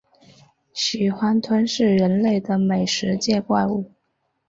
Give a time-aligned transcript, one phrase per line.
[0.73, 3.91] 喜欢吞噬人类的美食界怪物。